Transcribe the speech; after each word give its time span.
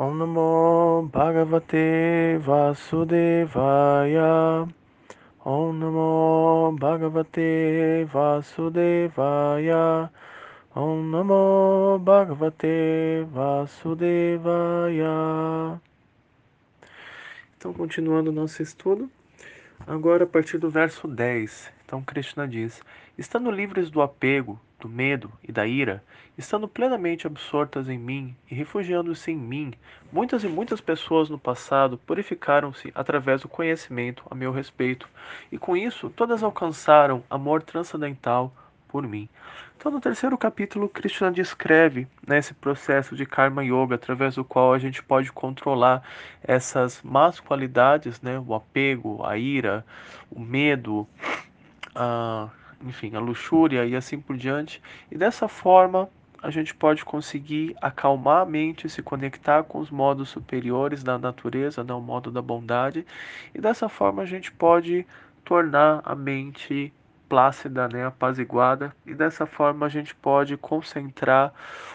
Om 0.00 0.16
Namo 0.16 1.04
Bhagavate 1.12 2.40
Vasudevaya. 2.40 4.24
Om 5.44 5.78
Namo 5.78 6.72
Bhagavate 6.80 8.08
Vasudevaya. 8.10 10.08
Om 10.74 11.10
Namo 11.10 11.98
Bhagavate 11.98 13.26
Vasudevaya. 13.30 15.10
Então, 17.58 17.74
continuando 17.74 18.30
o 18.30 18.32
nosso 18.32 18.62
estudo, 18.62 19.10
agora 19.86 20.24
a 20.24 20.26
partir 20.26 20.56
do 20.56 20.70
verso 20.70 21.06
10. 21.06 21.70
Então, 21.84 22.02
Krishna 22.02 22.48
diz: 22.48 22.80
Estando 23.18 23.50
livres 23.50 23.90
do 23.90 24.00
apego, 24.00 24.58
do 24.80 24.88
medo 24.88 25.30
e 25.46 25.52
da 25.52 25.66
ira, 25.66 26.02
estando 26.36 26.66
plenamente 26.66 27.26
absortas 27.26 27.88
em 27.88 27.98
mim 27.98 28.34
e 28.50 28.54
refugiando-se 28.54 29.30
em 29.30 29.36
mim, 29.36 29.72
muitas 30.12 30.42
e 30.42 30.48
muitas 30.48 30.80
pessoas 30.80 31.28
no 31.28 31.38
passado 31.38 31.98
purificaram-se 31.98 32.90
através 32.94 33.42
do 33.42 33.48
conhecimento 33.48 34.24
a 34.30 34.34
meu 34.34 34.50
respeito, 34.50 35.08
e 35.52 35.58
com 35.58 35.76
isso 35.76 36.10
todas 36.10 36.42
alcançaram 36.42 37.22
amor 37.28 37.62
transcendental 37.62 38.52
por 38.88 39.06
mim. 39.06 39.28
Então, 39.76 39.90
no 39.90 40.00
terceiro 40.00 40.36
capítulo, 40.36 40.90
Krishna 40.90 41.32
descreve 41.32 42.06
né, 42.26 42.36
esse 42.36 42.52
processo 42.52 43.16
de 43.16 43.24
karma 43.24 43.64
yoga, 43.64 43.94
através 43.94 44.34
do 44.34 44.44
qual 44.44 44.74
a 44.74 44.78
gente 44.78 45.02
pode 45.02 45.32
controlar 45.32 46.02
essas 46.42 47.00
más 47.02 47.40
qualidades, 47.40 48.20
né, 48.20 48.38
o 48.38 48.54
apego, 48.54 49.24
a 49.24 49.38
ira, 49.38 49.84
o 50.30 50.38
medo, 50.38 51.08
a 51.94 52.50
enfim, 52.84 53.14
a 53.14 53.20
luxúria 53.20 53.84
e 53.84 53.94
assim 53.94 54.20
por 54.20 54.36
diante. 54.36 54.82
E 55.10 55.16
dessa 55.16 55.48
forma, 55.48 56.08
a 56.42 56.50
gente 56.50 56.74
pode 56.74 57.04
conseguir 57.04 57.76
acalmar 57.80 58.42
a 58.42 58.46
mente, 58.46 58.88
se 58.88 59.02
conectar 59.02 59.62
com 59.62 59.78
os 59.78 59.90
modos 59.90 60.30
superiores 60.30 61.02
da 61.02 61.18
natureza, 61.18 61.84
né, 61.84 61.92
o 61.92 62.00
modo 62.00 62.30
da 62.30 62.40
bondade, 62.40 63.06
e 63.54 63.60
dessa 63.60 63.88
forma 63.88 64.22
a 64.22 64.26
gente 64.26 64.50
pode 64.50 65.06
tornar 65.44 66.00
a 66.04 66.14
mente 66.14 66.92
plácida, 67.28 67.88
né, 67.88 68.06
apaziguada, 68.06 68.94
e 69.06 69.14
dessa 69.14 69.46
forma 69.46 69.86
a 69.86 69.88
gente 69.88 70.14
pode 70.14 70.56
concentrar 70.56 71.52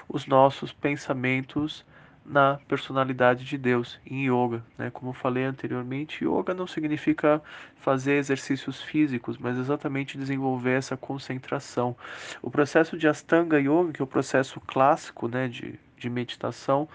os 0.08 0.28
nossos 0.28 0.72
pensamentos 0.72 1.86
na 2.26 2.60
personalidade 2.68 3.46
de 3.46 3.58
Deus, 3.58 4.00
em 4.06 4.26
yoga. 4.26 4.64
Né? 4.78 4.90
Como 4.90 5.14
falei 5.14 5.44
anteriormente, 5.44 6.26
yoga 6.26 6.54
não 6.54 6.66
significa 6.66 7.42
fazer 7.78 8.14
exercícios 8.14 8.82
físicos, 8.82 9.38
mas 9.38 9.58
exatamente 9.58 10.18
desenvolver 10.18 10.78
essa 10.78 10.98
concentração. 10.98 11.96
O 12.42 12.50
processo 12.50 12.98
de 12.98 13.08
Astanga 13.08 13.60
Yoga, 13.60 13.94
que 13.94 14.02
é 14.02 14.04
o 14.04 14.08
processo 14.08 14.60
clássico 14.62 15.28
né, 15.28 15.48
de, 15.48 15.80
de 15.98 16.10
meditação, 16.10 16.90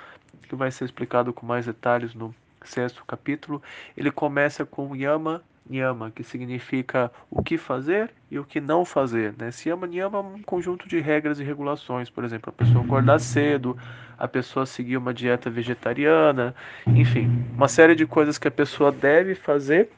que 0.48 0.56
vai 0.56 0.70
ser 0.70 0.84
explicado 0.84 1.32
com 1.32 1.46
mais 1.46 1.66
detalhes 1.66 2.12
no 2.14 2.34
sexto 2.64 3.04
capítulo, 3.06 3.62
ele 3.96 4.10
começa 4.10 4.66
com 4.66 4.94
Yama 4.96 5.42
Niyama, 5.70 6.10
que 6.10 6.24
significa 6.24 7.10
o 7.30 7.42
que 7.42 7.56
fazer 7.56 8.10
e 8.30 8.38
o 8.38 8.44
que 8.44 8.60
não 8.60 8.84
fazer. 8.84 9.34
Né? 9.38 9.50
Se 9.52 9.68
Yama 9.68 9.86
Niyama 9.86 10.18
é 10.18 10.20
um 10.20 10.42
conjunto 10.42 10.88
de 10.88 10.98
regras 11.00 11.38
e 11.38 11.44
regulações, 11.44 12.10
por 12.10 12.24
exemplo, 12.24 12.50
a 12.50 12.64
pessoa 12.64 12.84
acordar 12.84 13.20
cedo, 13.20 13.78
a 14.18 14.26
pessoa 14.26 14.66
seguir 14.66 14.96
uma 14.96 15.14
dieta 15.14 15.48
vegetariana, 15.48 16.54
enfim, 16.86 17.30
uma 17.54 17.68
série 17.68 17.94
de 17.94 18.04
coisas 18.04 18.36
que 18.36 18.48
a 18.48 18.50
pessoa 18.50 18.90
deve 18.90 19.34
fazer 19.34 19.90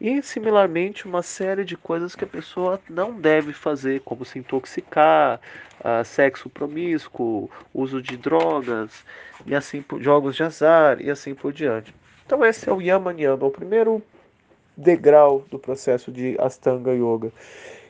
e, 0.00 0.22
similarmente, 0.22 1.06
uma 1.06 1.22
série 1.22 1.64
de 1.64 1.76
coisas 1.76 2.14
que 2.14 2.24
a 2.24 2.28
pessoa 2.28 2.80
não 2.88 3.12
deve 3.12 3.52
fazer, 3.52 4.00
como 4.02 4.24
se 4.24 4.38
intoxicar, 4.38 5.40
uh, 5.80 6.04
sexo 6.04 6.48
promíscuo, 6.48 7.50
uso 7.74 8.00
de 8.00 8.16
drogas, 8.16 9.04
e 9.44 9.54
assim 9.54 9.82
por, 9.82 10.00
jogos 10.00 10.36
de 10.36 10.44
azar 10.44 11.00
e 11.00 11.10
assim 11.10 11.34
por 11.34 11.52
diante. 11.52 11.92
Então 12.24 12.44
esse 12.44 12.68
é 12.68 12.72
o 12.72 12.80
Yama 12.80 13.12
Niyama, 13.12 13.46
o 13.46 13.50
primeiro 13.50 14.02
degrau 14.76 15.44
do 15.50 15.58
processo 15.58 16.12
de 16.12 16.36
Astanga 16.38 16.92
Yoga. 16.92 17.32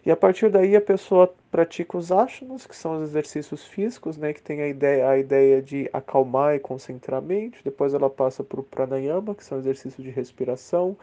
E 0.05 0.11
a 0.11 0.17
partir 0.17 0.49
daí 0.49 0.77
a 0.77 0.81
pessoa 0.81 1.35
pratica 1.51 1.99
os 1.99 2.13
asanas, 2.13 2.65
que 2.65 2.77
são 2.77 2.97
os 2.97 3.09
exercícios 3.09 3.65
físicos, 3.65 4.17
né, 4.17 4.33
que 4.33 4.41
tem 4.41 4.63
a 4.63 4.69
ideia, 4.69 5.09
a 5.09 5.19
ideia 5.19 5.61
de 5.61 5.91
acalmar 5.93 6.55
e 6.55 6.61
concentrar 6.61 7.19
a 7.19 7.21
mente. 7.21 7.59
Depois 7.65 7.93
ela 7.93 8.09
passa 8.09 8.45
para 8.45 8.61
o 8.61 8.63
pranayama, 8.63 9.35
que 9.35 9.45
são 9.45 9.59
exercícios 9.59 10.05
de 10.05 10.11
respiração. 10.11 10.97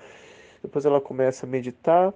Depois 0.62 0.86
ela 0.86 1.02
começa 1.02 1.46
a 1.46 1.50
meditar 1.50 2.14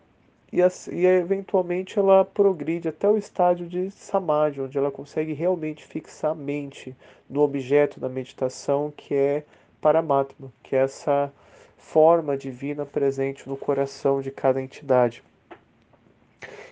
e, 0.52 0.62
e 0.62 1.06
eventualmente 1.06 2.00
ela 2.00 2.24
progride 2.24 2.88
até 2.88 3.10
o 3.10 3.18
estágio 3.18 3.68
de 3.68 3.92
samadhi, 3.92 4.62
onde 4.62 4.78
ela 4.78 4.90
consegue 4.90 5.34
realmente 5.34 5.86
fixar 5.86 6.32
a 6.32 6.36
mente 6.36 6.96
no 7.30 7.42
objeto 7.42 8.00
da 8.00 8.08
meditação, 8.08 8.94
que 8.96 9.14
é 9.14 9.44
Paramatma, 9.82 10.52
que 10.64 10.76
é 10.76 10.80
essa 10.80 11.32
forma 11.78 12.36
divina 12.36 12.86
presente 12.86 13.48
no 13.48 13.56
coração 13.56 14.20
de 14.20 14.32
cada 14.32 14.62
entidade. 14.62 15.24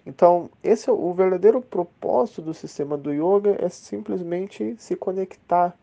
Então, 0.06 0.50
esse 0.64 0.90
é 0.90 0.94
o 0.94 1.14
verdadeiro 1.14 1.62
propósito 1.62 2.42
do 2.42 2.54
sistema 2.54 2.98
do 2.98 3.12
yoga 3.12 3.58
é 3.60 3.70
simplesmente 3.70 4.76
se 4.78 4.96
conectar 4.96 5.76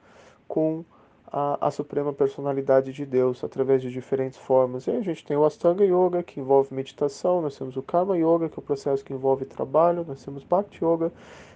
com 0.47 0.84
a, 1.32 1.69
a, 1.69 1.70
suprema 1.70 2.12
personalidade 2.12 2.93
de 2.93 3.06
Deus 3.06 3.43
através 3.43 3.81
de 3.81 3.91
diferentes 3.91 4.38
formas. 4.38 4.87
E 4.87 4.91
a 4.91 5.00
gente 5.00 5.25
tem 5.25 5.34
o 5.34 5.44
Astanga 5.47 5.82
Yoga, 5.82 6.22
que 6.22 6.38
envolve 6.38 6.75
meditação, 6.75 7.41
nós 7.41 7.56
temos 7.56 7.75
o 7.75 7.82
Karma 7.82 8.19
Yoga, 8.19 8.50
que 8.50 8.59
é 8.59 8.60
o 8.60 8.62
processo 8.62 9.03
que 9.03 9.15
envolve 9.15 9.47
trabalho, 9.47 10.04
nós 10.06 10.22
temos 10.22 10.44
Bhakti 10.44 10.84
Yoga, 10.84 11.10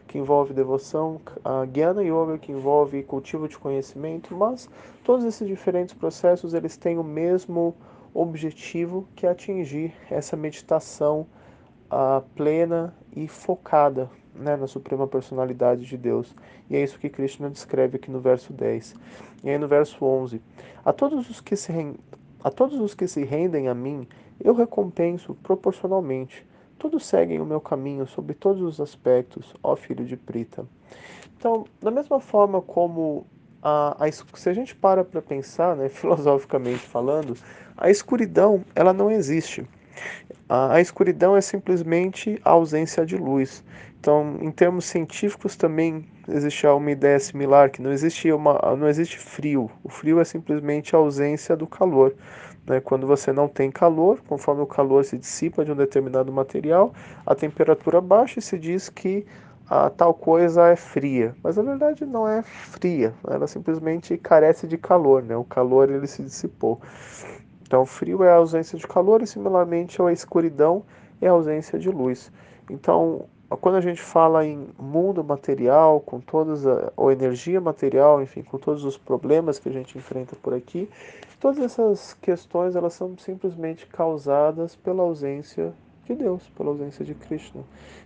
que 0.09 0.16
envolve 0.16 0.54
devoção, 0.54 1.20
a 1.44 1.66
Jnana 1.66 2.03
Yoga, 2.03 2.38
que 2.38 2.53
envolve 2.53 3.03
cultivo 3.03 3.47
de 3.47 3.59
conhecimento, 3.59 4.34
mas 4.34 4.66
todos 5.04 5.26
esses 5.26 5.47
diferentes 5.47 5.94
processos 5.94 6.54
eles 6.54 6.78
têm 6.78 6.97
o 6.97 7.04
mesmo 7.04 7.76
objetivo, 8.15 9.06
que 9.15 9.26
é 9.26 9.31
atingir 9.31 9.92
essa 10.10 10.36
meditação 10.36 11.26
uh, 11.91 12.22
plena 12.34 12.97
e 13.15 13.28
focada 13.28 14.09
né, 14.38 14.56
na 14.56 14.66
suprema 14.66 15.06
personalidade 15.06 15.84
de 15.84 15.97
Deus. 15.97 16.34
E 16.69 16.76
é 16.76 16.82
isso 16.82 16.98
que 16.98 17.08
Krishna 17.08 17.50
descreve 17.50 17.97
aqui 17.97 18.10
no 18.10 18.20
verso 18.20 18.52
10. 18.52 18.94
E 19.44 19.50
aí 19.50 19.58
no 19.58 19.69
verso 19.69 20.04
11, 20.04 20.41
a 20.84 20.92
todos 20.92 21.28
os 21.28 21.41
que 21.41 21.56
se 21.56 21.72
a 22.42 22.50
todos 22.50 22.78
os 22.78 22.94
que 22.94 23.08
se 23.08 23.24
rendem 23.24 23.66
a 23.66 23.74
mim, 23.74 24.06
eu 24.38 24.54
recompenso 24.54 25.34
proporcionalmente. 25.42 26.47
Todos 26.78 27.04
seguem 27.04 27.41
o 27.41 27.47
meu 27.47 27.60
caminho 27.60 28.06
sob 28.06 28.34
todos 28.34 28.62
os 28.62 28.80
aspectos, 28.80 29.54
ó 29.62 29.74
filho 29.74 30.04
de 30.04 30.16
Prita. 30.16 30.64
Então, 31.36 31.64
da 31.82 31.91
mesma 31.91 32.20
forma 32.20 32.62
como 32.62 33.26
a, 33.62 33.97
a, 34.04 34.12
se 34.12 34.48
a 34.48 34.53
gente 34.53 34.76
para 34.76 35.04
para 35.04 35.20
pensar, 35.20 35.74
né, 35.74 35.88
filosoficamente 35.91 36.80
falando, 36.80 37.36
a 37.76 37.91
escuridão 37.91 38.64
ela 38.74 38.92
não 38.92 39.10
existe. 39.10 39.66
A, 40.48 40.74
a 40.74 40.80
escuridão 40.80 41.36
é 41.36 41.41
simplesmente 41.41 42.41
a 42.44 42.50
ausência 42.50 43.04
de 43.04 43.16
luz. 43.16 43.64
Então, 44.06 44.37
em 44.41 44.53
termos 44.53 44.84
científicos 44.84 45.56
também 45.56 46.06
existe 46.28 46.65
uma 46.65 46.93
ideia 46.93 47.19
similar 47.19 47.71
que 47.71 47.83
não 47.83 47.91
existe 47.91 48.31
uma, 48.31 48.56
não 48.78 48.87
existe 48.87 49.19
frio. 49.19 49.69
O 49.83 49.89
frio 49.89 50.21
é 50.21 50.25
simplesmente 50.25 50.94
a 50.94 50.99
ausência 51.00 51.56
do 51.56 51.67
calor. 51.67 52.15
Né? 52.65 52.81
Quando 52.81 53.05
você 53.05 53.33
não 53.33 53.49
tem 53.49 53.69
calor, 53.69 54.21
conforme 54.28 54.62
o 54.62 54.66
calor 54.66 55.05
se 55.05 55.19
dissipa 55.19 55.65
de 55.65 55.72
um 55.72 55.75
determinado 55.75 56.33
material, 56.33 56.95
a 57.27 57.34
temperatura 57.34 58.00
baixa 58.00 58.39
e 58.39 58.43
se 58.43 58.56
diz 58.56 58.89
que 58.89 59.27
a 59.69 59.91
tal 59.91 60.15
coisa 60.15 60.69
é 60.69 60.77
fria, 60.77 61.34
mas 61.43 61.56
na 61.56 61.65
verdade 61.65 62.06
não 62.06 62.28
é 62.28 62.45
fria, 62.45 63.12
ela 63.28 63.49
simplesmente 63.49 64.16
carece 64.16 64.69
de 64.69 64.78
calor, 64.78 65.21
né? 65.21 65.37
O 65.37 65.43
calor 65.43 65.91
ele 65.91 66.06
se 66.06 66.22
dissipou. 66.22 66.81
Então, 67.62 67.84
frio 67.84 68.22
é 68.22 68.31
a 68.31 68.37
ausência 68.37 68.78
de 68.78 68.87
calor 68.87 69.21
e 69.21 69.27
similarmente 69.27 70.00
a 70.00 70.12
escuridão 70.12 70.84
é 71.21 71.27
a 71.27 71.33
ausência 71.33 71.77
de 71.77 71.91
luz. 71.91 72.31
Então, 72.71 73.27
quando 73.49 73.77
a 73.77 73.81
gente 73.81 74.03
fala 74.03 74.45
em 74.45 74.69
mundo 74.77 75.23
material, 75.23 76.01
com 76.01 76.21
todas 76.21 76.67
a 76.67 76.93
ou 76.97 77.12
energia 77.12 77.61
material, 77.61 78.21
enfim, 78.21 78.43
com 78.43 78.59
todos 78.59 78.84
os 78.84 78.99
problemas 78.99 79.59
que 79.59 79.69
a 79.69 79.73
gente 79.73 79.97
enfrenta 79.97 80.34
por 80.43 80.53
aqui, 80.53 80.89
todas 81.39 81.60
essas 81.60 82.15
questões 82.15 82.75
elas 82.75 82.95
são 82.95 83.16
simplesmente 83.19 83.87
causadas 83.87 84.75
pela 84.75 85.03
ausência 85.03 85.72
de 86.04 86.15
Deus, 86.15 86.48
pela 86.57 86.71
ausência 86.71 87.04
de 87.04 87.15
Krishna. 87.15 87.63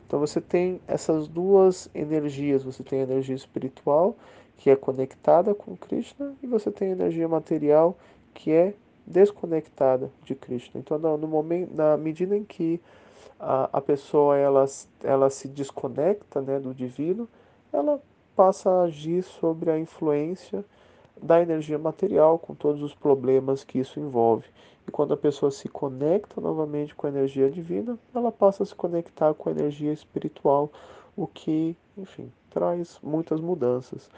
Então 0.06 0.18
você 0.18 0.40
tem 0.40 0.80
essas 0.86 1.26
duas 1.26 1.88
energias, 1.94 2.62
você 2.62 2.82
tem 2.82 3.00
a 3.00 3.04
energia 3.04 3.34
espiritual 3.34 4.16
que 4.58 4.68
é 4.68 4.76
conectada 4.76 5.54
com 5.54 5.74
Krishna 5.74 6.34
e 6.42 6.46
você 6.46 6.70
tem 6.70 6.88
a 6.88 6.92
energia 6.92 7.26
material 7.26 7.96
que 8.34 8.52
é 8.52 8.74
desconectada 9.06 10.10
de 10.22 10.34
Krishna. 10.34 10.80
Então 10.80 10.98
no, 10.98 11.26
momento, 11.26 11.74
na 11.74 11.96
medida 11.96 12.36
em 12.36 12.44
que 12.44 12.80
a, 13.38 13.68
a 13.72 13.80
pessoa 13.80 14.36
ela, 14.36 14.64
ela 15.02 15.30
se 15.30 15.48
desconecta 15.48 16.40
né, 16.40 16.58
do 16.58 16.74
divino, 16.74 17.28
ela 17.72 18.00
passa 18.34 18.70
a 18.70 18.82
agir 18.82 19.22
sobre 19.22 19.70
a 19.70 19.78
influência 19.78 20.64
da 21.22 21.40
energia 21.40 21.78
material, 21.78 22.38
com 22.38 22.54
todos 22.54 22.82
os 22.82 22.94
problemas 22.94 23.62
que 23.62 23.78
isso 23.78 24.00
envolve. 24.00 24.46
E 24.88 24.90
quando 24.90 25.12
a 25.12 25.16
pessoa 25.16 25.50
se 25.50 25.68
conecta 25.68 26.40
novamente 26.40 26.94
com 26.94 27.06
a 27.06 27.10
energia 27.10 27.50
divina, 27.50 27.98
ela 28.14 28.32
passa 28.32 28.62
a 28.62 28.66
se 28.66 28.74
conectar 28.74 29.34
com 29.34 29.48
a 29.48 29.52
energia 29.52 29.92
espiritual, 29.92 30.70
o 31.16 31.26
que, 31.26 31.76
enfim, 31.96 32.32
traz 32.48 32.98
muitas 33.02 33.40
mudanças. 33.40 34.08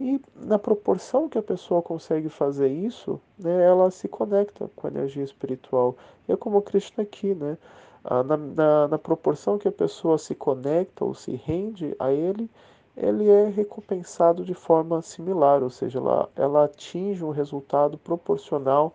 E 0.00 0.20
na 0.34 0.58
proporção 0.58 1.28
que 1.28 1.38
a 1.38 1.42
pessoa 1.42 1.82
consegue 1.82 2.28
fazer 2.28 2.68
isso, 2.68 3.20
né, 3.38 3.64
ela 3.64 3.90
se 3.90 4.08
conecta 4.08 4.70
com 4.74 4.86
a 4.86 4.90
energia 4.90 5.22
espiritual. 5.22 5.96
E 6.28 6.32
é 6.32 6.36
como 6.36 6.62
Krishna 6.62 7.02
aqui, 7.02 7.34
né? 7.34 7.56
Ah, 8.04 8.22
na, 8.22 8.36
na, 8.36 8.88
na 8.88 8.98
proporção 8.98 9.58
que 9.58 9.68
a 9.68 9.72
pessoa 9.72 10.18
se 10.18 10.34
conecta 10.34 11.04
ou 11.04 11.14
se 11.14 11.34
rende 11.36 11.94
a 11.98 12.10
ele, 12.12 12.50
ele 12.96 13.28
é 13.28 13.48
recompensado 13.48 14.44
de 14.44 14.54
forma 14.54 15.00
similar, 15.02 15.62
ou 15.62 15.70
seja, 15.70 15.98
ela, 15.98 16.28
ela 16.36 16.64
atinge 16.64 17.24
um 17.24 17.30
resultado 17.30 17.96
proporcional 17.96 18.92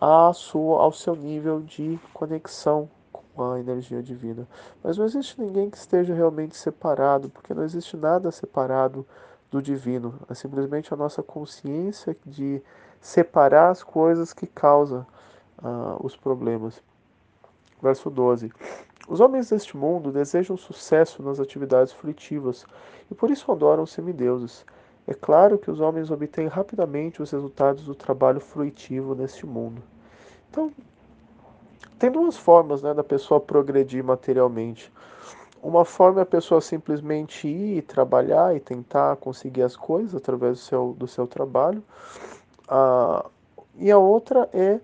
à 0.00 0.32
sua, 0.32 0.82
ao 0.82 0.92
seu 0.92 1.14
nível 1.14 1.60
de 1.60 1.98
conexão 2.12 2.88
com 3.12 3.52
a 3.52 3.60
energia 3.60 4.02
divina. 4.02 4.48
Mas 4.82 4.96
não 4.96 5.04
existe 5.04 5.40
ninguém 5.40 5.70
que 5.70 5.76
esteja 5.76 6.14
realmente 6.14 6.56
separado, 6.56 7.28
porque 7.28 7.54
não 7.54 7.62
existe 7.62 7.96
nada 7.96 8.32
separado 8.32 9.06
do 9.50 9.62
divino. 9.62 10.14
É 10.28 10.34
simplesmente 10.34 10.92
a 10.92 10.96
nossa 10.96 11.22
consciência 11.22 12.16
de 12.24 12.62
separar 13.00 13.70
as 13.70 13.82
coisas 13.82 14.32
que 14.32 14.46
causam 14.46 15.06
uh, 15.58 16.04
os 16.04 16.16
problemas. 16.16 16.82
Verso 17.82 18.10
12. 18.10 18.52
Os 19.08 19.20
homens 19.20 19.50
deste 19.50 19.76
mundo 19.76 20.10
desejam 20.10 20.56
sucesso 20.56 21.22
nas 21.22 21.38
atividades 21.38 21.92
fruitivas 21.92 22.66
e 23.10 23.14
por 23.14 23.30
isso 23.30 23.50
adoram 23.52 23.86
semideuses. 23.86 24.64
É 25.06 25.14
claro 25.14 25.56
que 25.56 25.70
os 25.70 25.78
homens 25.78 26.10
obtêm 26.10 26.48
rapidamente 26.48 27.22
os 27.22 27.30
resultados 27.30 27.84
do 27.84 27.94
trabalho 27.94 28.40
fruitivo 28.40 29.14
neste 29.14 29.46
mundo. 29.46 29.80
Então, 30.50 30.72
tem 31.98 32.10
duas 32.10 32.36
formas 32.36 32.82
né, 32.82 32.92
da 32.92 33.04
pessoa 33.04 33.38
progredir 33.38 34.02
materialmente. 34.02 34.92
Uma 35.62 35.84
forma 35.84 36.20
é 36.20 36.22
a 36.22 36.26
pessoa 36.26 36.60
simplesmente 36.60 37.48
ir 37.48 37.82
trabalhar 37.82 38.54
e 38.56 38.60
tentar 38.60 39.16
conseguir 39.16 39.62
as 39.62 39.76
coisas 39.76 40.14
através 40.14 40.58
do 40.58 40.64
seu, 40.64 40.96
do 40.98 41.06
seu 41.06 41.26
trabalho. 41.26 41.82
Ah, 42.68 43.24
e 43.78 43.90
a 43.90 43.98
outra 43.98 44.48
é 44.52 44.80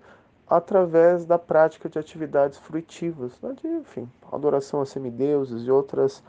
através 0.55 1.25
da 1.25 1.39
prática 1.39 1.89
de 1.89 1.97
atividades 1.97 2.59
fruitivas, 2.59 3.31
né? 3.41 3.55
de, 3.59 3.67
enfim, 3.67 4.07
adoração 4.31 4.81
a 4.81 4.85
semideuses 4.85 5.65
e 5.65 5.71
outras 5.71 6.21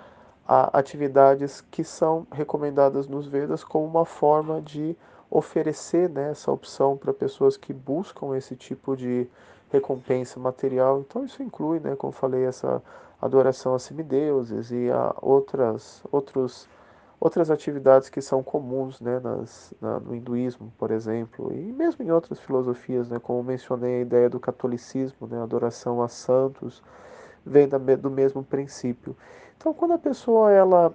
a, 0.49 0.79
atividades 0.79 1.61
que 1.61 1.85
são 1.85 2.27
recomendadas 2.33 3.07
nos 3.07 3.27
Vedas 3.27 3.63
como 3.63 3.85
uma 3.85 4.07
forma 4.07 4.63
de 4.63 4.97
oferecer 5.31 6.09
né, 6.09 6.31
essa 6.31 6.51
opção 6.51 6.97
para 6.97 7.13
pessoas 7.13 7.59
que 7.59 7.75
buscam 7.75 8.35
esse 8.35 8.57
tipo 8.57 8.97
de 8.97 9.29
recompensa 9.71 10.41
material. 10.41 11.01
Então 11.01 11.23
isso 11.23 11.43
inclui, 11.43 11.79
né, 11.79 11.95
como 11.95 12.11
falei, 12.11 12.47
essa 12.47 12.83
adoração 13.21 13.75
a 13.75 13.79
semideuses 13.79 14.71
e 14.71 14.91
a 14.91 15.15
outras 15.21 16.03
outros 16.11 16.67
outras 17.25 17.51
atividades 17.51 18.11
que 18.11 18.21
são 18.21 18.43
comuns 18.43 19.01
né, 19.01 19.19
nas, 19.19 19.73
na, 19.81 19.99
no 19.99 20.15
hinduísmo, 20.15 20.71
por 20.77 20.91
exemplo, 20.91 21.51
e 21.55 21.73
mesmo 21.73 22.05
em 22.05 22.11
outras 22.11 22.39
filosofias, 22.39 23.09
né, 23.09 23.19
como 23.19 23.43
mencionei 23.43 23.97
a 23.97 24.01
ideia 24.03 24.29
do 24.29 24.39
catolicismo, 24.39 25.27
né, 25.27 25.43
adoração 25.43 26.03
a 26.03 26.09
santos, 26.09 26.83
vem 27.43 27.67
da, 27.67 27.79
do 27.79 28.11
mesmo 28.11 28.45
princípio. 28.45 29.17
Então, 29.57 29.73
quando 29.73 29.95
a 29.95 29.99
pessoa 29.99 30.53
ela 30.53 30.95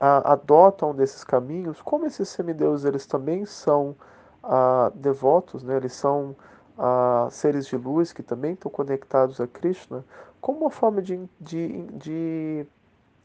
a, 0.00 0.32
adota 0.32 0.84
um 0.84 0.94
desses 0.96 1.22
caminhos, 1.22 1.80
como 1.80 2.06
esses 2.06 2.28
semideuses 2.28 2.84
eles 2.84 3.06
também 3.06 3.46
são 3.46 3.94
a, 4.42 4.90
devotos, 4.96 5.62
né, 5.62 5.76
eles 5.76 5.92
são 5.92 6.34
a, 6.76 7.28
seres 7.30 7.68
de 7.68 7.76
luz 7.76 8.12
que 8.12 8.24
também 8.24 8.54
estão 8.54 8.68
conectados 8.68 9.40
a 9.40 9.46
Krishna, 9.46 10.04
como 10.40 10.62
uma 10.62 10.70
forma 10.70 11.00
de, 11.00 11.24
de, 11.40 11.82
de 11.92 12.66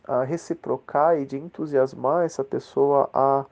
a 0.07 0.23
reciprocar 0.23 1.19
e 1.19 1.25
de 1.25 1.37
entusiasmar 1.37 2.25
essa 2.25 2.43
pessoa 2.43 3.09
a, 3.13 3.45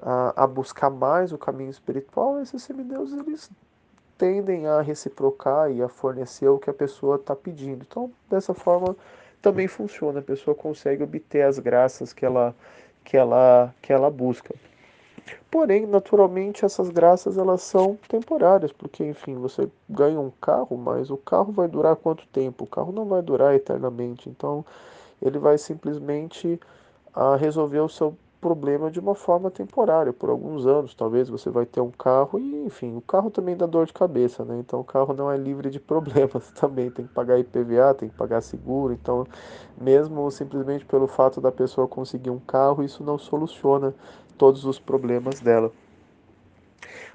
a, 0.00 0.44
a 0.44 0.46
buscar 0.46 0.90
mais 0.90 1.32
o 1.32 1.38
caminho 1.38 1.70
espiritual, 1.70 2.40
esses 2.40 2.62
semideuses 2.62 3.18
eles 3.18 3.50
tendem 4.16 4.66
a 4.66 4.82
reciprocar 4.82 5.70
e 5.70 5.82
a 5.82 5.88
fornecer 5.88 6.48
o 6.48 6.58
que 6.58 6.68
a 6.68 6.74
pessoa 6.74 7.16
está 7.16 7.34
pedindo. 7.34 7.86
Então, 7.88 8.10
dessa 8.28 8.52
forma, 8.52 8.94
também 9.40 9.66
funciona. 9.66 10.20
A 10.20 10.22
pessoa 10.22 10.54
consegue 10.54 11.02
obter 11.02 11.42
as 11.42 11.58
graças 11.58 12.12
que 12.12 12.26
ela, 12.26 12.54
que 13.02 13.16
ela, 13.16 13.74
que 13.80 13.92
ela 13.92 14.10
busca. 14.10 14.54
Porém, 15.50 15.86
naturalmente, 15.86 16.64
essas 16.64 16.90
graças 16.90 17.36
elas 17.36 17.62
são 17.62 17.98
temporárias, 18.08 18.72
porque, 18.72 19.04
enfim, 19.04 19.36
você 19.36 19.68
ganha 19.88 20.20
um 20.20 20.30
carro, 20.40 20.76
mas 20.76 21.10
o 21.10 21.16
carro 21.16 21.52
vai 21.52 21.66
durar 21.66 21.96
quanto 21.96 22.26
tempo? 22.28 22.64
O 22.64 22.66
carro 22.66 22.92
não 22.92 23.06
vai 23.06 23.22
durar 23.22 23.54
eternamente. 23.54 24.28
Então, 24.28 24.64
ele 25.20 25.38
vai 25.38 25.58
simplesmente 25.58 26.60
ah, 27.14 27.36
resolver 27.36 27.80
o 27.80 27.88
seu 27.88 28.16
problema 28.40 28.90
de 28.90 28.98
uma 28.98 29.14
forma 29.14 29.50
temporária, 29.50 30.12
por 30.12 30.30
alguns 30.30 30.66
anos. 30.66 30.94
Talvez 30.94 31.28
você 31.28 31.50
vai 31.50 31.66
ter 31.66 31.80
um 31.80 31.90
carro 31.90 32.38
e, 32.38 32.64
enfim, 32.64 32.96
o 32.96 33.00
carro 33.00 33.30
também 33.30 33.56
dá 33.56 33.66
dor 33.66 33.86
de 33.86 33.92
cabeça, 33.92 34.44
né? 34.44 34.58
Então 34.58 34.80
o 34.80 34.84
carro 34.84 35.12
não 35.12 35.30
é 35.30 35.36
livre 35.36 35.68
de 35.70 35.78
problemas 35.80 36.50
também. 36.52 36.90
Tem 36.90 37.06
que 37.06 37.12
pagar 37.12 37.38
IPVA, 37.38 37.94
tem 37.94 38.08
que 38.08 38.14
pagar 38.16 38.40
seguro. 38.40 38.92
Então, 38.92 39.26
mesmo 39.78 40.30
simplesmente 40.30 40.84
pelo 40.86 41.06
fato 41.06 41.40
da 41.40 41.52
pessoa 41.52 41.86
conseguir 41.86 42.30
um 42.30 42.40
carro, 42.40 42.82
isso 42.82 43.04
não 43.04 43.18
soluciona 43.18 43.94
todos 44.38 44.64
os 44.64 44.78
problemas 44.78 45.40
dela. 45.40 45.70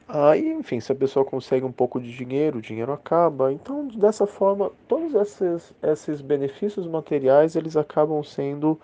Aí, 0.07 0.51
enfim, 0.53 0.79
se 0.79 0.91
a 0.91 0.95
pessoa 0.95 1.25
consegue 1.25 1.65
um 1.65 1.71
pouco 1.71 1.99
de 1.99 2.15
dinheiro, 2.15 2.59
o 2.59 2.61
dinheiro 2.61 2.93
acaba. 2.93 3.51
Então, 3.51 3.87
dessa 3.87 4.27
forma, 4.27 4.71
todos 4.87 5.15
esses, 5.15 5.73
esses 5.81 6.21
benefícios 6.21 6.85
materiais, 6.85 7.55
eles 7.55 7.75
acabam 7.75 8.23
sendo 8.23 8.79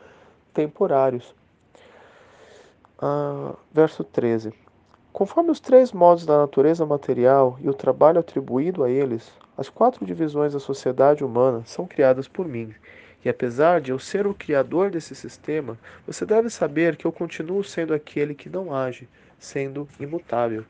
temporários. 0.51 1.35
Ah, 2.99 3.53
verso 3.71 4.03
13. 4.03 4.51
Conforme 5.13 5.51
os 5.51 5.59
três 5.59 5.91
modos 5.91 6.25
da 6.25 6.37
natureza 6.37 6.85
material 6.85 7.57
e 7.61 7.69
o 7.69 7.73
trabalho 7.73 8.19
atribuído 8.19 8.83
a 8.83 8.89
eles, 8.89 9.31
as 9.57 9.69
quatro 9.69 10.05
divisões 10.05 10.53
da 10.53 10.59
sociedade 10.59 11.23
humana 11.23 11.61
são 11.65 11.85
criadas 11.85 12.27
por 12.27 12.47
mim. 12.47 12.73
E 13.23 13.29
apesar 13.29 13.79
de 13.79 13.91
eu 13.91 13.99
ser 13.99 14.25
o 14.25 14.33
criador 14.33 14.89
desse 14.89 15.13
sistema, 15.13 15.77
você 16.07 16.25
deve 16.25 16.49
saber 16.49 16.95
que 16.95 17.05
eu 17.05 17.11
continuo 17.11 17.63
sendo 17.63 17.93
aquele 17.93 18.33
que 18.33 18.49
não 18.49 18.73
age, 18.73 19.07
sendo 19.41 19.89
imutável. 19.99 20.63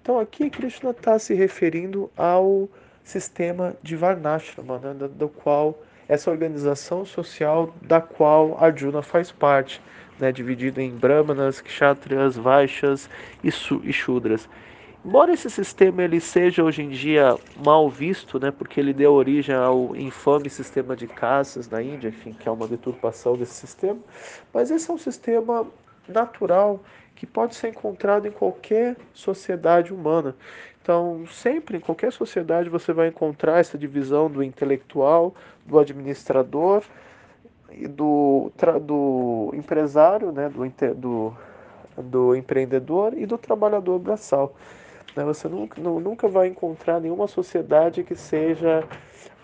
Então 0.00 0.18
aqui 0.18 0.50
Krishna 0.50 0.90
está 0.90 1.18
se 1.18 1.34
referindo 1.34 2.10
ao 2.16 2.68
sistema 3.04 3.76
de 3.82 3.94
Varnashrama, 3.94 4.78
né, 4.78 4.94
do, 4.94 5.28
qual 5.28 5.78
essa 6.08 6.30
organização 6.30 7.04
social 7.04 7.74
da 7.82 8.00
qual 8.00 8.56
Arjuna 8.58 9.02
faz 9.02 9.30
parte, 9.30 9.80
né, 10.18 10.32
dividido 10.32 10.80
em 10.80 10.90
Brahmanas, 10.90 11.60
Kshatriyas, 11.60 12.36
Vaishyas 12.36 13.08
e, 13.42 13.48
e 13.48 13.92
Shudras. 13.92 14.48
Embora 15.04 15.34
esse 15.34 15.50
sistema 15.50 16.02
ele 16.02 16.18
seja 16.18 16.64
hoje 16.64 16.82
em 16.82 16.88
dia 16.88 17.36
mal 17.62 17.90
visto, 17.90 18.40
né, 18.40 18.50
porque 18.50 18.80
ele 18.80 18.94
deu 18.94 19.12
origem 19.12 19.54
ao 19.54 19.94
infame 19.94 20.48
sistema 20.48 20.96
de 20.96 21.06
caças 21.06 21.68
na 21.68 21.82
Índia, 21.82 22.08
enfim, 22.08 22.32
que 22.32 22.48
é 22.48 22.52
uma 22.52 22.66
deturpação 22.66 23.36
desse 23.36 23.52
sistema, 23.52 23.98
mas 24.52 24.70
esse 24.70 24.90
é 24.90 24.94
um 24.94 24.98
sistema 24.98 25.66
natural 26.08 26.80
que 27.14 27.26
pode 27.26 27.54
ser 27.54 27.68
encontrado 27.68 28.26
em 28.26 28.30
qualquer 28.30 28.96
sociedade 29.12 29.92
humana. 29.92 30.34
Então, 30.82 31.24
sempre 31.26 31.78
em 31.78 31.80
qualquer 31.80 32.12
sociedade 32.12 32.68
você 32.68 32.92
vai 32.92 33.08
encontrar 33.08 33.58
essa 33.58 33.78
divisão 33.78 34.30
do 34.30 34.42
intelectual, 34.42 35.34
do 35.64 35.78
administrador 35.78 36.82
e 37.70 37.88
do, 37.88 38.52
do 38.82 39.50
empresário, 39.54 40.30
né, 40.30 40.50
do, 40.50 40.94
do, 40.94 41.34
do 41.96 42.36
empreendedor 42.36 43.16
e 43.16 43.24
do 43.24 43.38
trabalhador 43.38 43.98
braçal. 43.98 44.54
Né? 45.16 45.24
Você 45.24 45.48
nunca, 45.48 45.80
nunca 45.80 46.28
vai 46.28 46.48
encontrar 46.48 47.00
nenhuma 47.00 47.28
sociedade 47.28 48.04
que 48.04 48.14
seja 48.14 48.84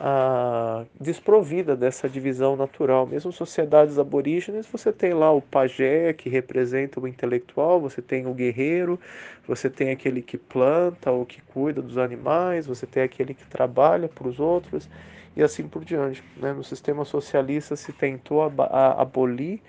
ah, 0.02 0.86
desprovida 0.98 1.76
dessa 1.76 2.08
divisão 2.08 2.56
natural. 2.56 3.06
Mesmo 3.06 3.30
sociedades 3.30 3.98
aborígenes, 3.98 4.66
você 4.66 4.90
tem 4.90 5.12
lá 5.12 5.30
o 5.30 5.42
pajé, 5.42 6.14
que 6.14 6.30
representa 6.30 6.98
o 6.98 7.06
intelectual, 7.06 7.78
você 7.78 8.00
tem 8.00 8.26
o 8.26 8.32
guerreiro, 8.32 8.98
você 9.46 9.68
tem 9.68 9.90
aquele 9.90 10.22
que 10.22 10.38
planta 10.38 11.10
ou 11.10 11.26
que 11.26 11.42
cuida 11.42 11.82
dos 11.82 11.98
animais, 11.98 12.66
você 12.66 12.86
tem 12.86 13.02
aquele 13.02 13.34
que 13.34 13.44
trabalha 13.44 14.08
para 14.08 14.26
os 14.26 14.40
outros 14.40 14.88
e 15.36 15.42
assim 15.42 15.68
por 15.68 15.84
diante. 15.84 16.24
Né? 16.38 16.54
No 16.54 16.64
sistema 16.64 17.04
socialista 17.04 17.76
se 17.76 17.92
tentou 17.92 18.42
ab 18.42 18.62
abolir 18.96 19.60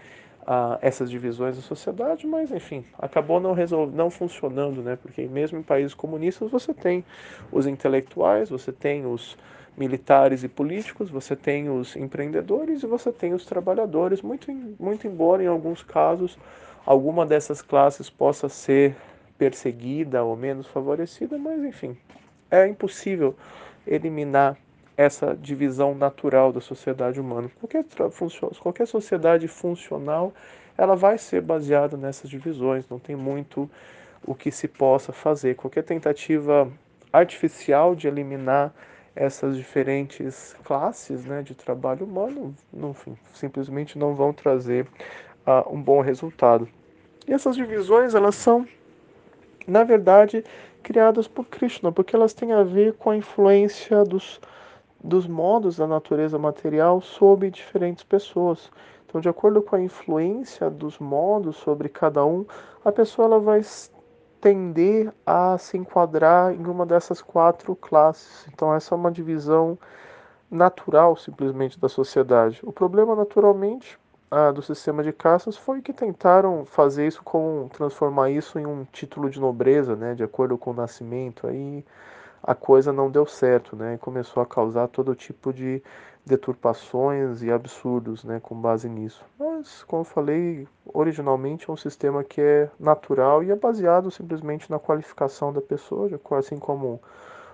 essas 0.81 1.09
divisões 1.09 1.55
da 1.55 1.61
sociedade, 1.61 2.25
mas 2.25 2.51
enfim, 2.51 2.83
acabou 2.97 3.39
não, 3.39 3.53
resolve, 3.53 3.95
não 3.95 4.09
funcionando, 4.09 4.81
né? 4.81 4.97
Porque 4.99 5.25
mesmo 5.27 5.59
em 5.59 5.61
países 5.61 5.93
comunistas 5.93 6.49
você 6.49 6.73
tem 6.73 7.05
os 7.51 7.67
intelectuais, 7.67 8.49
você 8.49 8.71
tem 8.71 9.05
os 9.05 9.37
militares 9.77 10.43
e 10.43 10.47
políticos, 10.47 11.09
você 11.09 11.35
tem 11.35 11.69
os 11.69 11.95
empreendedores 11.95 12.83
e 12.83 12.87
você 12.87 13.11
tem 13.11 13.33
os 13.33 13.45
trabalhadores, 13.45 14.21
muito, 14.21 14.51
muito 14.79 15.07
embora 15.07 15.43
em 15.43 15.47
alguns 15.47 15.81
casos 15.81 16.37
alguma 16.85 17.25
dessas 17.25 17.61
classes 17.61 18.09
possa 18.09 18.49
ser 18.49 18.95
perseguida 19.37 20.23
ou 20.23 20.35
menos 20.35 20.67
favorecida, 20.67 21.37
mas 21.37 21.63
enfim, 21.63 21.97
é 22.49 22.67
impossível 22.67 23.35
eliminar 23.87 24.57
essa 24.95 25.35
divisão 25.35 25.95
natural 25.95 26.51
da 26.51 26.61
sociedade 26.61 27.19
humana. 27.19 27.49
Qualquer, 27.59 27.85
qualquer 28.59 28.87
sociedade 28.87 29.47
funcional 29.47 30.33
ela 30.77 30.95
vai 30.95 31.17
ser 31.17 31.41
baseada 31.41 31.97
nessas 31.97 32.29
divisões, 32.29 32.87
não 32.89 32.99
tem 32.99 33.15
muito 33.15 33.69
o 34.25 34.35
que 34.35 34.51
se 34.51 34.67
possa 34.67 35.11
fazer. 35.11 35.55
Qualquer 35.55 35.83
tentativa 35.83 36.71
artificial 37.11 37.95
de 37.95 38.07
eliminar 38.07 38.73
essas 39.15 39.57
diferentes 39.57 40.55
classes 40.63 41.25
né, 41.25 41.41
de 41.41 41.53
trabalho 41.53 42.05
humano, 42.05 42.55
enfim, 42.73 43.17
simplesmente 43.33 43.97
não 43.97 44.15
vão 44.15 44.33
trazer 44.33 44.87
uh, 45.45 45.73
um 45.73 45.81
bom 45.81 46.01
resultado. 46.01 46.67
E 47.27 47.33
essas 47.33 47.55
divisões, 47.55 48.15
elas 48.15 48.35
são, 48.35 48.67
na 49.67 49.83
verdade, 49.83 50.43
criadas 50.81 51.27
por 51.27 51.45
Krishna, 51.45 51.91
porque 51.91 52.15
elas 52.15 52.33
têm 52.33 52.51
a 52.51 52.63
ver 52.63 52.93
com 52.93 53.09
a 53.09 53.17
influência 53.17 54.03
dos, 54.03 54.39
dos 55.03 55.27
modos 55.27 55.77
da 55.77 55.85
natureza 55.85 56.39
material 56.39 57.01
sobre 57.01 57.51
diferentes 57.51 58.03
pessoas. 58.03 58.71
Então, 59.05 59.19
de 59.19 59.29
acordo 59.29 59.61
com 59.61 59.75
a 59.75 59.81
influência 59.81 60.69
dos 60.69 60.97
modos 60.97 61.57
sobre 61.57 61.89
cada 61.89 62.25
um, 62.25 62.45
a 62.83 62.91
pessoa 62.91 63.25
ela 63.25 63.39
vai 63.39 63.61
tender 64.41 65.13
a 65.25 65.57
se 65.57 65.77
enquadrar 65.77 66.53
em 66.53 66.65
uma 66.65 66.85
dessas 66.85 67.21
quatro 67.21 67.75
classes. 67.75 68.47
Então, 68.51 68.73
essa 68.73 68.95
é 68.95 68.97
uma 68.97 69.11
divisão 69.11 69.77
natural, 70.49 71.15
simplesmente, 71.15 71.79
da 71.79 71.87
sociedade. 71.87 72.59
O 72.63 72.73
problema, 72.73 73.15
naturalmente, 73.15 73.99
ah, 74.31 74.51
do 74.51 74.61
sistema 74.61 75.03
de 75.03 75.11
caças 75.13 75.57
foi 75.57 75.81
que 75.81 75.93
tentaram 75.93 76.65
fazer 76.65 77.07
isso 77.07 77.21
com 77.23 77.69
transformar 77.73 78.29
isso 78.31 78.57
em 78.57 78.65
um 78.65 78.85
título 78.91 79.29
de 79.29 79.39
nobreza, 79.39 79.95
né, 79.95 80.15
de 80.15 80.23
acordo 80.23 80.57
com 80.57 80.71
o 80.71 80.73
nascimento. 80.73 81.47
Aí 81.47 81.85
a 82.43 82.55
coisa 82.55 82.91
não 82.93 83.11
deu 83.11 83.25
certo, 83.25 83.75
né, 83.75 83.95
e 83.95 83.97
começou 83.97 84.41
a 84.41 84.45
causar 84.45 84.87
todo 84.87 85.15
tipo 85.15 85.53
de 85.53 85.83
deturpações 86.25 87.41
e 87.41 87.51
absurdos, 87.51 88.23
né, 88.23 88.39
com 88.39 88.55
base 88.55 88.87
nisso. 88.87 89.25
Mas, 89.39 89.83
como 89.83 90.01
eu 90.01 90.05
falei, 90.05 90.67
originalmente 90.93 91.69
é 91.69 91.73
um 91.73 91.77
sistema 91.77 92.23
que 92.23 92.39
é 92.39 92.69
natural 92.79 93.43
e 93.43 93.51
é 93.51 93.55
baseado 93.55 94.11
simplesmente 94.11 94.69
na 94.69 94.79
qualificação 94.79 95.51
da 95.51 95.61
pessoa, 95.61 96.09
assim 96.37 96.57
como 96.57 97.01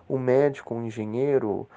um 0.10 0.18
médico, 0.18 0.76
um 0.76 0.84
engenheiro, 0.86 1.68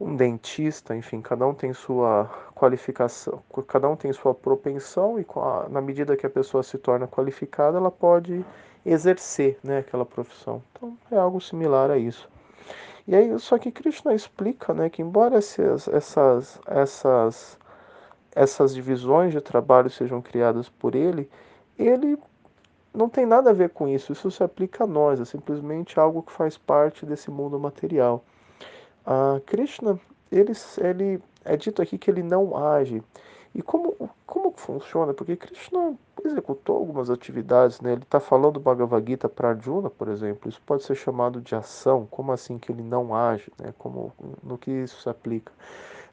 um 0.00 0.16
dentista, 0.16 0.94
enfim, 0.96 1.20
cada 1.20 1.46
um 1.46 1.54
tem 1.54 1.72
sua 1.72 2.30
qualificação, 2.54 3.42
cada 3.66 3.88
um 3.88 3.96
tem 3.96 4.12
sua 4.12 4.34
propensão 4.34 5.18
e 5.18 5.26
na 5.70 5.80
medida 5.80 6.16
que 6.16 6.26
a 6.26 6.30
pessoa 6.30 6.62
se 6.62 6.78
torna 6.78 7.06
qualificada, 7.06 7.78
ela 7.78 7.90
pode 7.90 8.44
exercer, 8.84 9.58
né, 9.62 9.78
aquela 9.78 10.04
profissão. 10.04 10.62
Então, 10.72 10.96
é 11.10 11.16
algo 11.16 11.40
similar 11.40 11.90
a 11.90 11.96
isso. 11.96 12.28
E 13.06 13.14
aí, 13.14 13.38
só 13.38 13.58
que 13.58 13.70
Krishna 13.70 14.14
explica, 14.14 14.72
né, 14.72 14.88
que 14.88 15.02
embora 15.02 15.36
essas, 15.36 15.88
essas, 15.88 16.60
essas, 16.66 17.58
essas 18.34 18.74
divisões 18.74 19.32
de 19.32 19.40
trabalho 19.40 19.90
sejam 19.90 20.22
criadas 20.22 20.68
por 20.70 20.94
ele, 20.94 21.30
ele 21.78 22.18
não 22.94 23.08
tem 23.08 23.26
nada 23.26 23.50
a 23.50 23.52
ver 23.52 23.70
com 23.70 23.86
isso. 23.88 24.12
Isso 24.12 24.30
se 24.30 24.42
aplica 24.42 24.84
a 24.84 24.86
nós, 24.86 25.20
é 25.20 25.24
simplesmente 25.24 26.00
algo 26.00 26.22
que 26.22 26.32
faz 26.32 26.56
parte 26.56 27.04
desse 27.04 27.30
mundo 27.30 27.58
material. 27.58 28.24
Ah, 29.04 29.40
Krishna, 29.44 30.00
ele, 30.32 30.52
ele 30.78 31.22
é 31.44 31.56
dito 31.56 31.82
aqui 31.82 31.98
que 31.98 32.10
ele 32.10 32.22
não 32.22 32.56
age. 32.56 33.02
E 33.54 33.62
como, 33.62 33.94
como 34.26 34.52
funciona? 34.56 35.14
Porque 35.14 35.36
Krishna 35.36 35.94
executou 36.24 36.76
algumas 36.76 37.08
atividades, 37.08 37.80
né? 37.80 37.92
Ele 37.92 38.02
está 38.02 38.18
falando 38.18 38.58
Bhagavad 38.58 39.08
Gita 39.08 39.28
para 39.28 39.50
Arjuna, 39.50 39.88
por 39.88 40.08
exemplo. 40.08 40.48
Isso 40.48 40.60
pode 40.66 40.82
ser 40.82 40.96
chamado 40.96 41.40
de 41.40 41.54
ação. 41.54 42.06
Como 42.10 42.32
assim 42.32 42.58
que 42.58 42.72
ele 42.72 42.82
não 42.82 43.14
age? 43.14 43.52
Né? 43.58 43.72
Como, 43.78 44.12
no 44.42 44.58
que 44.58 44.70
isso 44.70 45.00
se 45.00 45.08
aplica? 45.08 45.52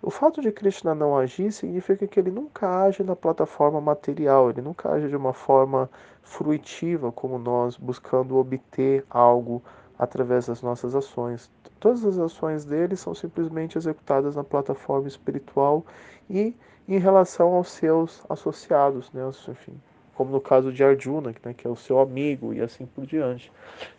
O 0.03 0.09
fato 0.09 0.41
de 0.41 0.51
Krishna 0.51 0.95
não 0.95 1.17
agir 1.17 1.51
significa 1.51 2.07
que 2.07 2.19
ele 2.19 2.31
nunca 2.31 2.83
age 2.83 3.03
na 3.03 3.15
plataforma 3.15 3.79
material, 3.79 4.49
ele 4.49 4.61
nunca 4.61 4.91
age 4.91 5.07
de 5.07 5.15
uma 5.15 5.31
forma 5.31 5.87
fruitiva, 6.23 7.11
como 7.11 7.37
nós, 7.37 7.77
buscando 7.77 8.35
obter 8.37 9.05
algo 9.09 9.61
através 9.99 10.47
das 10.47 10.63
nossas 10.63 10.95
ações. 10.95 11.51
Todas 11.79 12.03
as 12.03 12.17
ações 12.17 12.65
dele 12.65 12.95
são 12.95 13.13
simplesmente 13.13 13.77
executadas 13.77 14.35
na 14.35 14.43
plataforma 14.43 15.07
espiritual 15.07 15.85
e 16.27 16.55
em 16.87 16.97
relação 16.97 17.53
aos 17.53 17.69
seus 17.69 18.23
associados, 18.29 19.11
né? 19.11 19.21
enfim, 19.47 19.73
como 20.15 20.31
no 20.31 20.41
caso 20.41 20.71
de 20.71 20.83
Arjuna, 20.83 21.33
né? 21.43 21.53
que 21.53 21.65
é 21.65 21.69
o 21.69 21.75
seu 21.75 21.99
amigo 21.99 22.53
e 22.53 22.61
assim 22.61 22.85
por 22.85 23.05
diante. 23.05 23.51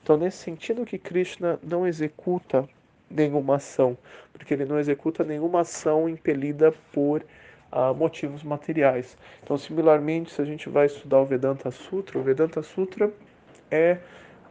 Então, 0.02 0.16
nesse 0.16 0.38
sentido 0.38 0.84
que 0.84 0.98
Krishna 0.98 1.58
não 1.62 1.86
executa 1.86 2.68
nenhuma 3.10 3.56
ação, 3.56 3.96
porque 4.32 4.54
ele 4.54 4.64
não 4.64 4.78
executa 4.78 5.22
nenhuma 5.24 5.60
ação 5.60 6.08
impelida 6.08 6.72
por 6.92 7.24
uh, 7.72 7.94
motivos 7.94 8.42
materiais. 8.42 9.16
Então, 9.42 9.56
similarmente, 9.56 10.32
se 10.32 10.40
a 10.40 10.44
gente 10.44 10.68
vai 10.68 10.86
estudar 10.86 11.20
o 11.20 11.26
Vedanta 11.26 11.70
Sutra, 11.70 12.18
o 12.18 12.22
Vedanta 12.22 12.62
Sutra 12.62 13.12
é 13.70 13.98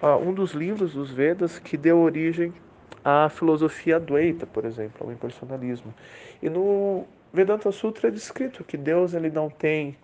uh, 0.01 0.17
um 0.17 0.33
dos 0.33 0.51
livros 0.51 0.93
dos 0.93 1.11
Vedas 1.11 1.59
que 1.59 1.77
deu 1.77 1.99
origem 1.99 2.53
à 3.03 3.29
filosofia 3.29 3.97
Advaita, 3.97 4.45
por 4.45 4.65
exemplo, 4.65 5.05
ao 5.05 5.11
impersonalismo. 5.11 5.93
E 6.41 6.49
no 6.49 7.05
Vedanta 7.33 7.71
Sutra 7.71 8.09
é 8.09 8.11
descrito 8.11 8.63
que 8.63 8.75
Deus 8.75 9.13
ele 9.13 9.29
não 9.29 9.49
tem 9.49 9.95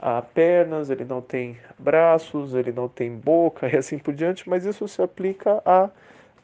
uh, 0.00 0.24
pernas, 0.32 0.88
ele 0.88 1.04
não 1.04 1.20
tem 1.20 1.58
braços, 1.78 2.54
ele 2.54 2.70
não 2.70 2.88
tem 2.88 3.10
boca 3.16 3.68
e 3.72 3.76
assim 3.76 3.98
por 3.98 4.14
diante, 4.14 4.48
mas 4.48 4.64
isso 4.64 4.86
se 4.86 5.02
aplica 5.02 5.60
a, 5.64 5.90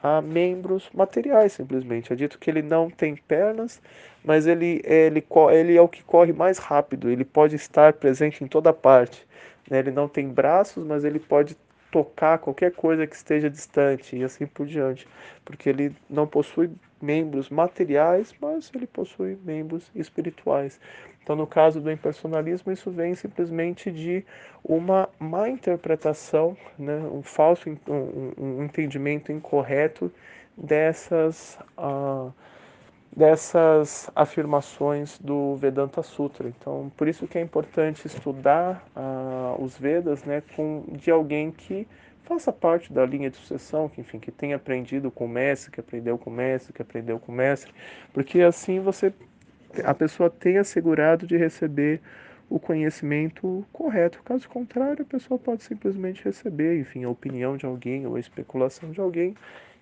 a 0.02 0.20
membros 0.20 0.90
materiais 0.92 1.52
simplesmente. 1.52 2.12
É 2.12 2.16
dito 2.16 2.38
que 2.38 2.50
ele 2.50 2.62
não 2.62 2.90
tem 2.90 3.14
pernas, 3.14 3.80
mas 4.24 4.46
ele, 4.46 4.82
ele, 4.84 5.24
ele 5.52 5.76
é 5.76 5.80
o 5.80 5.88
que 5.88 6.02
corre 6.02 6.32
mais 6.32 6.58
rápido, 6.58 7.08
ele 7.08 7.24
pode 7.24 7.54
estar 7.54 7.92
presente 7.92 8.42
em 8.42 8.48
toda 8.48 8.72
parte. 8.72 9.26
Né? 9.70 9.78
Ele 9.78 9.92
não 9.92 10.08
tem 10.08 10.28
braços, 10.28 10.84
mas 10.84 11.04
ele 11.04 11.20
pode 11.20 11.56
tocar 11.92 12.38
qualquer 12.38 12.72
coisa 12.72 13.06
que 13.06 13.14
esteja 13.14 13.50
distante 13.50 14.16
e 14.16 14.24
assim 14.24 14.46
por 14.46 14.66
diante, 14.66 15.06
porque 15.44 15.68
ele 15.68 15.94
não 16.08 16.26
possui 16.26 16.70
membros 17.02 17.50
materiais, 17.50 18.34
mas 18.40 18.70
ele 18.74 18.86
possui 18.86 19.36
membros 19.44 19.90
espirituais. 19.94 20.80
Então, 21.22 21.36
no 21.36 21.46
caso 21.46 21.80
do 21.80 21.90
impersonalismo, 21.90 22.72
isso 22.72 22.90
vem 22.90 23.14
simplesmente 23.14 23.90
de 23.90 24.24
uma 24.64 25.08
má 25.18 25.48
interpretação, 25.48 26.56
né, 26.78 26.98
um 27.12 27.22
falso 27.22 27.68
um, 27.68 28.32
um 28.38 28.64
entendimento 28.64 29.30
incorreto 29.30 30.10
dessas 30.56 31.58
uh, 31.78 32.32
dessas 33.14 34.10
afirmações 34.16 35.18
do 35.18 35.54
Vedanta 35.56 36.02
Sutra. 36.02 36.48
Então, 36.48 36.90
por 36.96 37.06
isso 37.06 37.26
que 37.28 37.38
é 37.38 37.42
importante 37.42 38.06
estudar 38.06 38.84
uh, 38.96 39.62
os 39.62 39.76
Vedas, 39.76 40.24
né, 40.24 40.42
com 40.56 40.84
de 40.92 41.10
alguém 41.10 41.50
que 41.50 41.86
faça 42.24 42.52
parte 42.52 42.92
da 42.92 43.04
linha 43.04 43.30
de 43.30 43.36
sucessão, 43.36 43.88
que 43.88 44.00
enfim, 44.00 44.18
que 44.18 44.30
tenha 44.30 44.56
aprendido 44.56 45.10
com 45.10 45.24
o 45.26 45.28
mestre, 45.28 45.70
que 45.70 45.80
aprendeu 45.80 46.16
com 46.18 46.30
o 46.30 46.32
mestre, 46.32 46.72
que 46.72 46.82
aprendeu 46.82 47.18
com 47.18 47.32
o 47.32 47.34
mestre, 47.34 47.72
porque 48.12 48.40
assim 48.40 48.80
você 48.80 49.12
a 49.84 49.94
pessoa 49.94 50.28
tem 50.28 50.58
assegurado 50.58 51.26
de 51.26 51.36
receber 51.36 52.00
o 52.48 52.60
conhecimento 52.60 53.64
correto. 53.72 54.22
Caso 54.22 54.48
contrário, 54.48 55.02
a 55.02 55.06
pessoa 55.06 55.38
pode 55.38 55.62
simplesmente 55.62 56.22
receber, 56.22 56.78
enfim, 56.78 57.04
a 57.04 57.08
opinião 57.08 57.56
de 57.56 57.64
alguém 57.64 58.06
ou 58.06 58.16
a 58.16 58.20
especulação 58.20 58.90
de 58.90 59.00
alguém, 59.00 59.34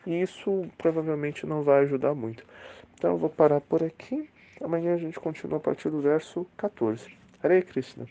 e 0.06 0.23
isso 0.23 0.64
provavelmente 0.78 1.44
não 1.44 1.62
vai 1.62 1.82
ajudar 1.82 2.14
muito. 2.14 2.44
Então 2.94 3.11
eu 3.12 3.18
vou 3.18 3.30
parar 3.30 3.61
por 3.61 3.82
aqui. 3.82 4.28
Amanhã 4.61 4.94
a 4.94 4.99
gente 4.99 5.18
continua 5.18 5.56
a 5.56 5.61
partir 5.61 5.90
do 5.90 6.00
verso 6.00 6.47
14. 6.56 7.11
Hare 7.42 7.62
Krishna. 7.62 8.06